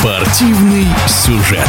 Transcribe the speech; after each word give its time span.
Спортивный 0.00 0.86
сюжет. 1.06 1.68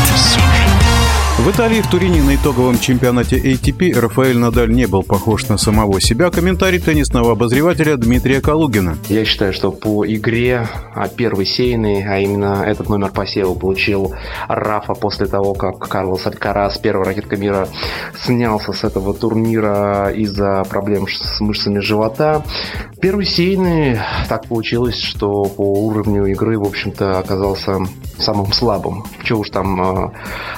В 1.37 1.49
Италии 1.49 1.81
в 1.81 1.89
Турине 1.89 2.21
на 2.21 2.35
итоговом 2.35 2.79
чемпионате 2.79 3.37
ATP 3.37 3.99
Рафаэль 3.99 4.37
Надаль 4.37 4.71
не 4.71 4.85
был 4.85 5.03
похож 5.03 5.49
на 5.49 5.57
самого 5.57 5.99
себя. 5.99 6.29
Комментарий 6.29 6.79
теннисного 6.79 7.33
обозревателя 7.33 7.97
Дмитрия 7.97 8.39
Калугина. 8.39 8.97
Я 9.09 9.25
считаю, 9.25 9.51
что 9.51 9.71
по 9.71 10.05
игре 10.05 10.67
а, 10.93 11.09
первый 11.09 11.45
сейный, 11.45 12.05
а 12.07 12.19
именно 12.19 12.63
этот 12.65 12.87
номер 12.87 13.11
по 13.11 13.25
севу 13.25 13.55
получил 13.55 14.13
Рафа 14.47 14.93
после 14.93 15.25
того, 15.25 15.53
как 15.53 15.79
Карлос 15.79 16.25
Алькарас, 16.25 16.77
первая 16.77 17.07
ракетка 17.07 17.35
мира, 17.35 17.67
снялся 18.23 18.71
с 18.71 18.85
этого 18.85 19.13
турнира 19.13 20.09
из-за 20.15 20.63
проблем 20.69 21.07
с 21.09 21.41
мышцами 21.41 21.79
живота. 21.79 22.45
Первый 23.01 23.25
сейный 23.25 23.99
так 24.29 24.47
получилось, 24.47 25.01
что 25.01 25.45
по 25.45 25.63
уровню 25.63 26.27
игры, 26.27 26.59
в 26.59 26.63
общем-то, 26.63 27.19
оказался 27.19 27.79
самым 28.21 28.51
слабым. 28.51 29.03
Чего 29.23 29.41
уж 29.41 29.49
там 29.49 29.81
э, 29.81 30.11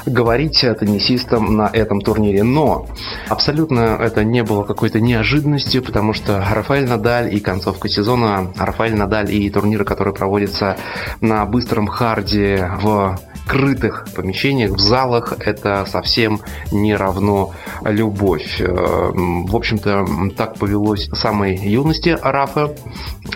говорить 0.05 0.59
теннисистам 0.80 1.55
на 1.55 1.70
этом 1.71 2.02
турнире. 2.02 2.44
Но 2.44 2.88
абсолютно 3.30 3.98
это 3.99 4.23
не 4.23 4.44
было 4.44 4.63
какой-то 4.63 4.99
неожиданностью, 4.99 5.84
потому 5.84 6.13
что 6.13 6.45
Рафаэль 6.52 6.88
Надаль 6.88 7.34
и 7.34 7.40
концовка 7.40 7.90
сезона, 7.90 8.52
Рафаэль 8.57 8.95
Надаль 8.95 9.34
и 9.34 9.49
турниры, 9.49 9.85
которые 9.85 10.13
проводятся 10.13 10.77
на 11.21 11.45
быстром 11.45 11.88
харде 11.88 12.71
в 12.81 13.20
крытых 13.48 14.05
помещениях, 14.16 14.71
в 14.71 14.80
залах, 14.80 15.34
это 15.40 15.85
совсем 15.85 16.40
не 16.71 16.95
равно 16.95 17.52
любовь. 17.84 18.59
Э, 18.59 19.12
в 19.13 19.55
общем-то, 19.55 20.05
так 20.35 20.55
повелось 20.57 21.09
с 21.12 21.20
самой 21.20 21.55
юности 21.57 22.18
Рафа, 22.21 22.73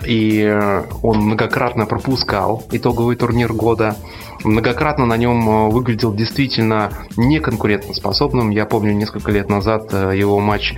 и 0.05 0.59
он 1.01 1.19
многократно 1.19 1.85
пропускал 1.85 2.63
итоговый 2.71 3.15
турнир 3.15 3.53
года 3.53 3.95
многократно 4.43 5.05
на 5.05 5.17
нем 5.17 5.49
э, 5.49 5.69
выглядел 5.69 6.13
действительно 6.13 6.91
неконкурентоспособным. 7.15 8.49
Я 8.49 8.65
помню 8.65 8.93
несколько 8.93 9.31
лет 9.31 9.49
назад 9.49 9.89
э, 9.91 10.13
его 10.15 10.39
матч 10.39 10.75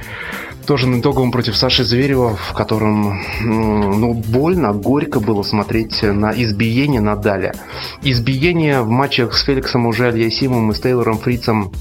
тоже 0.66 0.88
на 0.88 1.00
итоговом 1.00 1.32
против 1.32 1.58
Саши 1.58 1.84
Зверева, 1.84 2.36
в 2.36 2.54
котором 2.54 3.20
ну, 3.42 4.14
больно, 4.14 4.72
горько 4.72 5.20
было 5.20 5.42
смотреть 5.42 6.04
на 6.04 6.32
избиение 6.32 7.02
Надаля. 7.02 7.56
Избиение 8.04 8.82
в 8.82 8.90
матчах 8.90 9.36
с 9.36 9.44
Феликсом 9.46 9.88
уже 9.88 10.10
Альясимом 10.10 10.70
и 10.70 10.76
с 10.76 10.80
Тейлором 10.80 11.18
Фрицем 11.18 11.72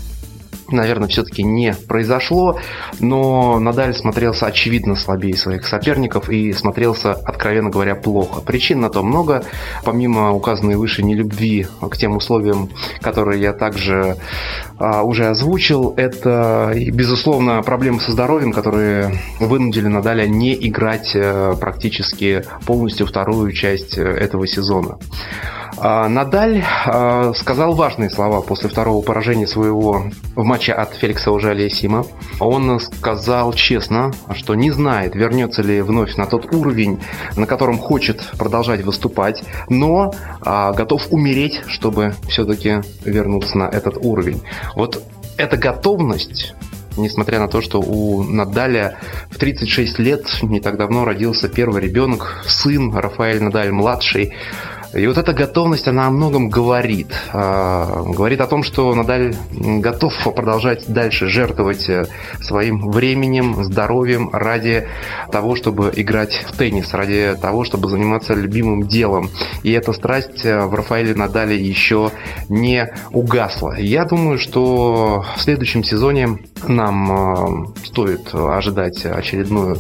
наверное, 0.69 1.09
все-таки 1.09 1.43
не 1.43 1.75
произошло, 1.89 2.59
но 3.01 3.59
Надаль 3.59 3.95
смотрелся 3.95 4.47
очевидно 4.47 4.97
слабее 4.97 5.37
своих 5.37 5.67
соперников 5.67 6.29
и 6.29 6.53
смотрелся, 6.53 7.13
откровенно 7.13 7.71
говоря, 7.71 7.95
плохо. 7.95 8.41
Причин 8.41 8.81
на 8.81 8.91
то 8.91 9.03
много, 9.03 9.45
помимо 9.85 10.33
указанной 10.33 10.77
выше 10.77 11.03
нелюбви 11.03 11.67
к 11.81 11.97
тем 11.97 12.17
условиям, 12.17 12.71
которые 13.01 13.41
я 13.41 13.53
также 13.53 14.17
а, 14.79 15.03
уже 15.03 15.27
озвучил, 15.27 15.95
это, 15.97 16.73
безусловно, 16.75 17.63
проблемы 17.63 18.01
со 18.01 18.13
здоровьем, 18.13 18.53
которые 18.53 19.13
вынудили 19.41 19.89
Надаля 19.89 20.27
не 20.27 20.55
играть 20.69 21.13
а, 21.15 21.55
практически 21.57 22.45
полностью 22.67 23.07
вторую 23.07 23.53
часть 23.53 23.99
э, 23.99 24.03
этого 24.03 24.47
сезона. 24.47 24.99
А, 25.81 26.09
Надаль 26.09 26.65
а, 26.87 27.33
сказал 27.34 27.75
важные 27.75 28.11
слова 28.11 28.41
после 28.41 28.69
второго 28.69 29.03
поражения 29.03 29.47
своего 29.47 30.05
в 30.34 30.45
матче 30.45 30.73
от 30.73 30.95
Феликса 30.95 31.31
Ужалия-Сима. 31.31 32.05
Он 32.41 32.81
сказал 32.81 33.53
честно, 33.53 34.12
что 34.34 34.55
не 34.55 34.71
знает, 34.73 35.15
вернется 35.15 35.62
ли 35.62 35.81
вновь 35.81 36.17
на 36.17 36.27
тот 36.27 36.53
уровень, 36.53 37.01
на 37.37 37.47
котором 37.47 37.79
хочет 37.79 38.21
продолжать 38.39 38.83
выступать, 38.83 39.45
но 39.69 40.12
а, 40.41 40.73
готов 40.73 41.06
умереть, 41.11 41.62
чтобы 41.69 42.15
все-таки 42.29 42.81
вернуться 43.05 43.56
на 43.56 43.69
этот 43.69 43.99
уровень. 43.99 44.43
Вот 44.75 45.03
эта 45.37 45.56
готовность 45.56 46.55
несмотря 46.97 47.39
на 47.39 47.47
то, 47.47 47.61
что 47.61 47.81
у 47.81 48.25
Надаля 48.25 48.99
в 49.31 49.39
36 49.39 50.00
лет 50.00 50.27
не 50.43 50.60
так 50.60 50.77
давно 50.77 51.05
родился 51.05 51.49
первый 51.49 51.81
ребенок, 51.81 52.45
сын 52.47 52.93
Рафаэль 52.93 53.41
Надаль 53.41 53.71
младший. 53.71 54.34
И 54.94 55.06
вот 55.06 55.19
эта 55.19 55.34
готовность, 55.34 55.87
она 55.87 56.06
о 56.06 56.10
многом 56.10 56.49
говорит. 56.49 57.09
А, 57.32 58.03
говорит 58.04 58.41
о 58.41 58.47
том, 58.47 58.62
что 58.62 58.94
Надаль 58.94 59.34
готов 59.50 60.15
продолжать 60.34 60.84
дальше 60.88 61.28
жертвовать 61.28 61.88
э, 61.91 62.06
своим 62.41 62.91
временем, 62.91 63.65
здоровьем 63.65 64.31
ради 64.32 64.88
того, 65.31 65.56
чтобы 65.56 65.93
играть 65.94 66.43
в 66.47 66.56
теннис, 66.56 66.94
ради 66.94 67.37
того, 67.41 67.65
чтобы 67.65 67.91
заниматься 67.91 68.32
любимым 68.32 68.88
делом. 68.88 69.31
И 69.62 69.72
эта 69.72 69.93
страсть 69.93 70.44
э, 70.44 70.65
в 70.65 70.75
Рафаэле 70.75 71.15
Надале 71.15 71.56
еще 71.56 72.10
не 72.48 72.91
угасла. 73.10 73.77
Я 73.78 74.04
думаю, 74.06 74.38
что 74.38 75.27
в 75.37 75.43
следующем 75.43 75.84
сезоне 75.84 76.38
нам 76.66 77.12
э, 77.12 77.84
стоит 77.84 78.34
ожидать 78.34 79.04
очередную 79.04 79.77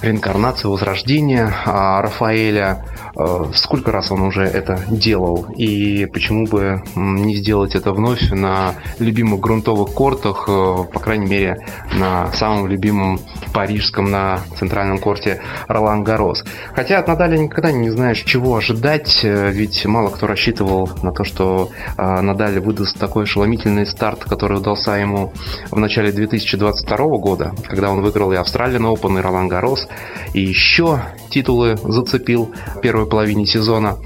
реинкарнацию, 0.00 0.70
возрождение 0.70 1.52
а, 1.66 2.00
Рафаэля. 2.02 2.84
Э, 3.18 3.46
сколько 3.54 3.90
раз 3.90 4.12
он 4.12 4.22
уже 4.22 4.42
это 4.42 4.80
делал? 4.88 5.46
И 5.56 6.06
почему 6.06 6.46
бы 6.46 6.82
не 6.94 7.34
сделать 7.34 7.74
это 7.74 7.92
вновь 7.92 8.30
на 8.30 8.74
любимых 9.00 9.40
грунтовых 9.40 9.92
кортах, 9.92 10.44
э, 10.48 10.84
по 10.92 11.00
крайней 11.00 11.26
мере, 11.26 11.66
на 11.92 12.30
самом 12.32 12.68
любимом 12.68 13.18
парижском, 13.52 14.10
на 14.10 14.40
центральном 14.56 14.98
корте 14.98 15.40
Ролан 15.66 16.04
Гарос. 16.04 16.44
Хотя 16.74 17.00
от 17.00 17.08
Надаля 17.08 17.36
никогда 17.36 17.72
не 17.72 17.90
знаешь, 17.90 18.22
чего 18.22 18.56
ожидать, 18.56 19.20
э, 19.24 19.50
ведь 19.50 19.84
мало 19.84 20.10
кто 20.10 20.26
рассчитывал 20.28 20.88
на 21.02 21.12
то, 21.12 21.24
что 21.24 21.70
Надаль 21.96 22.60
выдаст 22.60 22.98
такой 22.98 23.24
ошеломительный 23.24 23.86
старт, 23.86 24.24
который 24.24 24.58
удался 24.58 24.92
ему 24.92 25.32
в 25.70 25.78
начале 25.78 26.12
2022 26.12 26.96
года, 27.18 27.52
когда 27.66 27.90
он 27.90 28.02
выиграл 28.02 28.32
и 28.32 28.36
Австралиан 28.36 28.86
Open, 28.86 29.18
и 29.18 29.22
Ролан 29.22 29.48
Гарос, 29.48 29.87
и 30.34 30.40
еще 30.40 31.00
титулы 31.30 31.76
зацепил 31.82 32.52
в 32.76 32.80
первой 32.80 33.06
половине 33.06 33.46
сезона. 33.46 33.98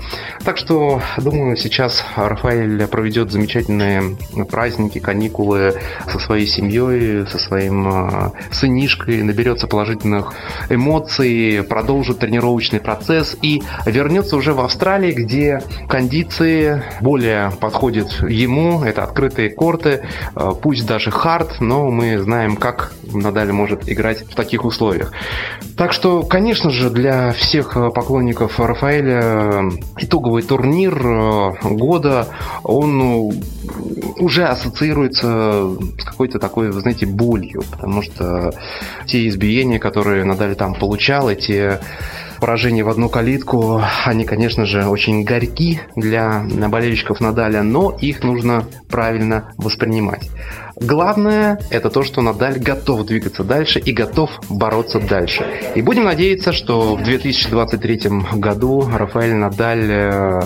Так 0.44 0.59
что, 0.59 1.00
думаю, 1.19 1.56
сейчас 1.56 2.04
Рафаэль 2.16 2.87
проведет 2.88 3.31
замечательные 3.31 4.16
праздники, 4.50 4.98
каникулы 4.98 5.75
со 6.10 6.19
своей 6.19 6.47
семьей, 6.47 7.26
со 7.26 7.38
своим 7.38 7.88
а, 7.88 8.32
сынишкой, 8.50 9.22
наберется 9.22 9.66
положительных 9.66 10.34
эмоций, 10.69 11.62
продолжит 11.62 12.19
тренировочный 12.19 12.81
процесс 12.81 13.37
и 13.41 13.62
вернется 13.87 14.37
уже 14.37 14.53
в 14.53 14.60
Австралии, 14.60 15.12
где 15.12 15.62
кондиции 15.88 16.82
более 17.00 17.53
подходят 17.60 18.12
ему. 18.28 18.82
Это 18.82 19.04
открытые 19.04 19.50
корты, 19.50 20.03
а, 20.34 20.53
пусть 20.53 20.87
даже 20.87 21.10
хард, 21.10 21.60
но 21.60 21.91
мы 21.91 22.19
знаем, 22.19 22.56
как 22.56 22.92
Надаль 23.12 23.53
может 23.53 23.88
играть 23.88 24.22
в 24.22 24.34
таких 24.34 24.65
условиях. 24.65 25.12
Так 25.77 25.93
что, 25.93 26.22
конечно 26.22 26.71
же, 26.71 26.91
для 26.91 27.33
всех 27.33 27.75
поклонников 27.94 28.60
Рафаэля 28.60 29.71
итоговый 29.97 30.43
турнир 30.43 30.94
э, 30.94 31.53
года, 31.62 32.28
он 32.62 33.33
уже 34.19 34.44
ассоциируется 34.44 35.75
с 35.99 36.05
какой-то 36.05 36.38
такой, 36.38 36.71
вы 36.71 36.81
знаете, 36.81 37.06
болью, 37.06 37.62
потому 37.71 38.03
что 38.03 38.53
те 39.06 39.27
избиения, 39.28 39.78
которые 39.78 40.25
Надаль 40.25 40.55
там 40.55 40.75
получал, 40.75 41.31
эти 41.31 41.78
поражения 42.42 42.82
в 42.82 42.88
одну 42.88 43.08
калитку, 43.08 43.80
они, 44.04 44.25
конечно 44.25 44.66
же, 44.66 44.88
очень 44.88 45.22
горьки 45.22 45.80
для 45.94 46.42
болельщиков 46.69 47.20
Надаля, 47.20 47.62
но 47.62 47.97
их 48.00 48.25
нужно 48.25 48.64
правильно 48.91 49.53
воспринимать. 49.58 50.28
Главное 50.75 51.60
это 51.70 51.88
то, 51.88 52.03
что 52.03 52.20
Надаль 52.20 52.58
готов 52.58 53.06
двигаться 53.06 53.44
дальше 53.44 53.78
и 53.78 53.92
готов 53.92 54.28
бороться 54.48 54.98
дальше. 54.98 55.47
И 55.76 55.82
будем 55.82 56.03
надеяться, 56.03 56.53
что 56.53 56.97
в 56.97 57.04
2023 57.04 58.10
году 58.34 58.91
Рафаэль 58.92 59.34
Надаль 59.34 59.88
э, 59.88 60.41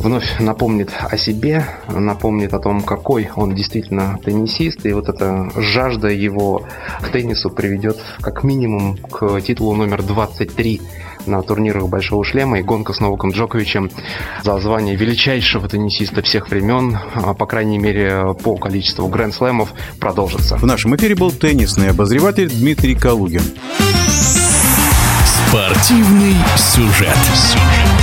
вновь 0.00 0.38
напомнит 0.40 0.90
о 1.10 1.16
себе, 1.16 1.64
напомнит 1.88 2.54
о 2.54 2.58
том, 2.58 2.82
какой 2.82 3.30
он 3.36 3.54
действительно 3.54 4.18
теннисист, 4.24 4.84
и 4.86 4.92
вот 4.92 5.08
эта 5.08 5.50
жажда 5.56 6.08
его 6.08 6.66
к 7.00 7.10
теннису 7.10 7.50
приведет 7.50 7.98
как 8.20 8.42
минимум 8.42 8.96
к 8.96 9.40
титулу 9.40 9.74
номер 9.74 10.02
23 10.02 10.80
на 11.26 11.42
турнирах 11.42 11.88
Большого 11.88 12.24
Шлема 12.24 12.58
и 12.58 12.62
гонка 12.62 12.92
с 12.92 13.00
Новаком 13.00 13.30
Джоковичем 13.30 13.90
за 14.42 14.58
звание 14.58 14.96
величайшего 14.96 15.68
теннисиста 15.68 16.22
всех 16.22 16.50
времен, 16.50 16.98
а, 17.14 17.34
по 17.34 17.46
крайней 17.46 17.78
мере, 17.78 18.34
по 18.42 18.56
количеству 18.56 19.06
гранд-слэмов, 19.06 19.72
продолжится. 19.98 20.56
В 20.56 20.64
нашем 20.64 20.96
эфире 20.96 21.14
был 21.14 21.30
теннисный 21.30 21.90
обозреватель 21.90 22.48
Дмитрий 22.48 22.94
Калугин. 22.94 23.42
Спортивный 25.26 26.36
сюжет. 26.56 27.99